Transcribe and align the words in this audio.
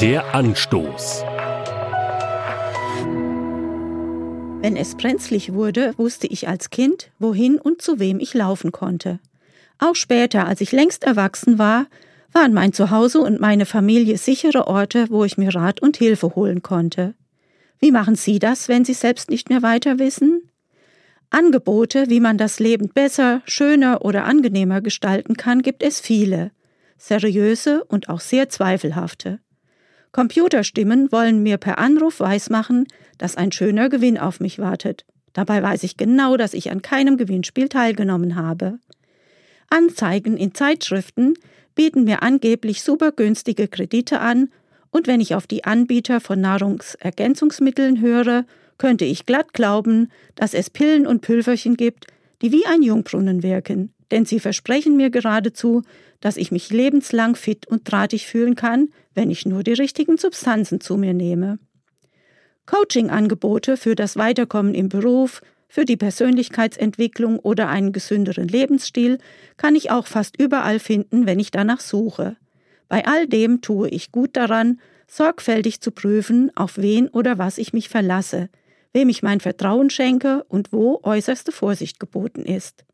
Der 0.00 0.34
Anstoß. 0.34 1.24
Wenn 4.62 4.76
es 4.78 4.94
brenzlig 4.94 5.52
wurde, 5.52 5.92
wusste 5.98 6.26
ich 6.26 6.48
als 6.48 6.70
Kind, 6.70 7.10
wohin 7.18 7.58
und 7.58 7.82
zu 7.82 7.98
wem 7.98 8.18
ich 8.18 8.32
laufen 8.32 8.72
konnte. 8.72 9.18
Auch 9.78 9.94
später, 9.94 10.46
als 10.46 10.62
ich 10.62 10.72
längst 10.72 11.04
erwachsen 11.04 11.58
war, 11.58 11.86
waren 12.32 12.54
mein 12.54 12.72
Zuhause 12.72 13.20
und 13.20 13.40
meine 13.40 13.66
Familie 13.66 14.16
sichere 14.16 14.68
Orte, 14.68 15.10
wo 15.10 15.24
ich 15.24 15.36
mir 15.36 15.54
Rat 15.54 15.82
und 15.82 15.98
Hilfe 15.98 16.34
holen 16.34 16.62
konnte. 16.62 17.12
Wie 17.78 17.90
machen 17.90 18.14
Sie 18.14 18.38
das, 18.38 18.68
wenn 18.68 18.86
Sie 18.86 18.94
selbst 18.94 19.28
nicht 19.28 19.50
mehr 19.50 19.60
weiter 19.60 19.98
wissen? 19.98 20.48
Angebote, 21.28 22.08
wie 22.08 22.20
man 22.20 22.38
das 22.38 22.58
Leben 22.58 22.88
besser, 22.88 23.42
schöner 23.44 24.02
oder 24.02 24.24
angenehmer 24.24 24.80
gestalten 24.80 25.36
kann, 25.36 25.60
gibt 25.60 25.82
es 25.82 26.00
viele, 26.00 26.52
seriöse 26.96 27.84
und 27.84 28.08
auch 28.08 28.20
sehr 28.20 28.48
zweifelhafte. 28.48 29.40
Computerstimmen 30.12 31.12
wollen 31.12 31.42
mir 31.42 31.56
per 31.56 31.78
Anruf 31.78 32.20
weismachen, 32.20 32.86
dass 33.18 33.36
ein 33.36 33.52
schöner 33.52 33.88
Gewinn 33.88 34.18
auf 34.18 34.40
mich 34.40 34.58
wartet. 34.58 35.04
Dabei 35.32 35.62
weiß 35.62 35.84
ich 35.84 35.96
genau, 35.96 36.36
dass 36.36 36.54
ich 36.54 36.70
an 36.70 36.82
keinem 36.82 37.16
Gewinnspiel 37.16 37.68
teilgenommen 37.68 38.34
habe. 38.34 38.78
Anzeigen 39.68 40.36
in 40.36 40.52
Zeitschriften 40.54 41.34
bieten 41.76 42.04
mir 42.04 42.22
angeblich 42.22 42.82
super 42.82 43.12
günstige 43.12 43.68
Kredite 43.68 44.20
an, 44.20 44.50
und 44.92 45.06
wenn 45.06 45.20
ich 45.20 45.36
auf 45.36 45.46
die 45.46 45.62
Anbieter 45.62 46.18
von 46.20 46.40
Nahrungsergänzungsmitteln 46.40 48.00
höre, 48.00 48.44
könnte 48.76 49.04
ich 49.04 49.24
glatt 49.24 49.52
glauben, 49.52 50.10
dass 50.34 50.52
es 50.52 50.68
Pillen 50.68 51.06
und 51.06 51.20
Pülverchen 51.20 51.76
gibt, 51.76 52.08
die 52.42 52.50
wie 52.50 52.66
ein 52.66 52.82
Jungbrunnen 52.82 53.44
wirken, 53.44 53.92
denn 54.10 54.24
sie 54.24 54.40
versprechen 54.40 54.96
mir 54.96 55.10
geradezu, 55.10 55.82
dass 56.20 56.36
ich 56.36 56.52
mich 56.52 56.70
lebenslang 56.70 57.36
fit 57.36 57.66
und 57.66 57.90
drahtig 57.90 58.26
fühlen 58.26 58.54
kann, 58.54 58.88
wenn 59.14 59.30
ich 59.30 59.46
nur 59.46 59.62
die 59.62 59.72
richtigen 59.72 60.18
Substanzen 60.18 60.80
zu 60.80 60.96
mir 60.96 61.14
nehme. 61.14 61.58
Coaching-Angebote 62.66 63.76
für 63.76 63.94
das 63.94 64.16
Weiterkommen 64.16 64.74
im 64.74 64.88
Beruf, 64.88 65.40
für 65.68 65.84
die 65.84 65.96
Persönlichkeitsentwicklung 65.96 67.38
oder 67.38 67.68
einen 67.68 67.92
gesünderen 67.92 68.48
Lebensstil 68.48 69.18
kann 69.56 69.76
ich 69.76 69.90
auch 69.90 70.06
fast 70.06 70.40
überall 70.40 70.80
finden, 70.80 71.26
wenn 71.26 71.38
ich 71.38 71.50
danach 71.52 71.80
suche. 71.80 72.36
Bei 72.88 73.06
all 73.06 73.28
dem 73.28 73.60
tue 73.60 73.88
ich 73.88 74.10
gut 74.10 74.36
daran, 74.36 74.80
sorgfältig 75.06 75.80
zu 75.80 75.92
prüfen, 75.92 76.50
auf 76.56 76.76
wen 76.76 77.08
oder 77.08 77.38
was 77.38 77.58
ich 77.58 77.72
mich 77.72 77.88
verlasse, 77.88 78.48
wem 78.92 79.08
ich 79.08 79.22
mein 79.22 79.40
Vertrauen 79.40 79.90
schenke 79.90 80.44
und 80.48 80.72
wo 80.72 81.00
äußerste 81.04 81.52
Vorsicht 81.52 82.00
geboten 82.00 82.42
ist. 82.42 82.84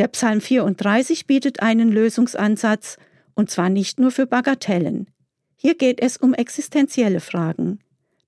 Der 0.00 0.08
Psalm 0.08 0.40
34 0.40 1.26
bietet 1.26 1.60
einen 1.60 1.92
Lösungsansatz, 1.92 2.96
und 3.34 3.50
zwar 3.50 3.68
nicht 3.68 4.00
nur 4.00 4.10
für 4.10 4.24
Bagatellen. 4.24 5.10
Hier 5.56 5.74
geht 5.74 6.00
es 6.00 6.16
um 6.16 6.32
existenzielle 6.32 7.20
Fragen. 7.20 7.80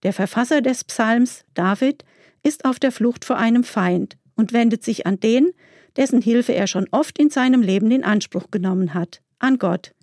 Der 0.03 0.13
Verfasser 0.13 0.61
des 0.61 0.85
Psalms, 0.85 1.47
David, 1.55 2.05
ist 2.43 2.67
auf 2.67 2.79
der 2.79 2.93
Flucht 2.93 3.25
vor 3.25 3.39
einem 3.39 3.65
Feind 3.65 4.19
und 4.37 4.53
wendet 4.53 4.85
sich 4.85 5.07
an 5.07 5.19
den, 5.19 5.53
dessen 5.97 6.21
Hilfe 6.21 6.53
er 6.53 6.67
schon 6.67 6.89
oft 6.91 7.19
in 7.19 7.31
seinem 7.31 7.63
Leben 7.63 7.91
in 7.91 8.05
Anspruch 8.05 8.51
genommen 8.51 8.93
hat, 8.93 9.23
an 9.39 9.57
Gott. 9.57 9.95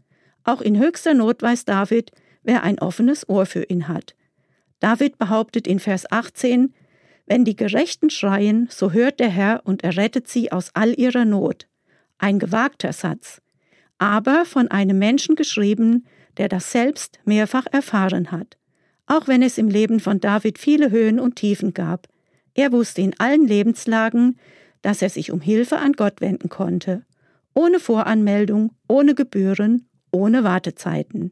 Auch 0.43 0.61
in 0.61 0.79
höchster 0.79 1.13
Not 1.13 1.43
weiß 1.43 1.65
David, 1.65 2.11
wer 2.41 2.63
ein 2.63 2.79
offenes 2.79 3.29
Ohr 3.29 3.45
für 3.45 3.65
ihn 3.65 3.87
hat. 3.87 4.15
David 4.79 5.19
behauptet 5.19 5.67
in 5.67 5.77
Vers 5.77 6.11
18, 6.11 6.73
wenn 7.29 7.45
die 7.45 7.55
Gerechten 7.55 8.09
schreien, 8.09 8.67
so 8.69 8.91
hört 8.91 9.19
der 9.21 9.29
Herr 9.29 9.61
und 9.63 9.83
errettet 9.83 10.27
sie 10.27 10.51
aus 10.51 10.71
all 10.73 10.99
ihrer 10.99 11.23
Not. 11.23 11.67
Ein 12.17 12.39
gewagter 12.39 12.91
Satz, 12.91 13.41
aber 13.97 14.43
von 14.43 14.67
einem 14.67 14.99
Menschen 14.99 15.35
geschrieben, 15.35 16.05
der 16.35 16.49
das 16.49 16.71
selbst 16.71 17.19
mehrfach 17.23 17.65
erfahren 17.71 18.31
hat. 18.31 18.57
Auch 19.05 19.27
wenn 19.27 19.41
es 19.41 19.57
im 19.57 19.69
Leben 19.69 20.01
von 20.01 20.19
David 20.19 20.59
viele 20.59 20.91
Höhen 20.91 21.19
und 21.19 21.37
Tiefen 21.37 21.73
gab, 21.73 22.07
er 22.53 22.73
wusste 22.73 23.01
in 23.01 23.17
allen 23.19 23.47
Lebenslagen, 23.47 24.37
dass 24.81 25.01
er 25.01 25.09
sich 25.09 25.31
um 25.31 25.39
Hilfe 25.39 25.77
an 25.77 25.93
Gott 25.93 26.19
wenden 26.19 26.49
konnte, 26.49 27.03
ohne 27.53 27.79
Voranmeldung, 27.79 28.71
ohne 28.87 29.15
Gebühren, 29.15 29.87
ohne 30.11 30.43
Wartezeiten 30.43 31.31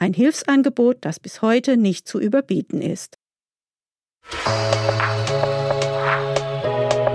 ein 0.00 0.14
Hilfsangebot, 0.14 0.98
das 1.02 1.20
bis 1.20 1.42
heute 1.42 1.76
nicht 1.76 2.08
zu 2.08 2.18
überbieten 2.18 2.80
ist. 2.80 3.18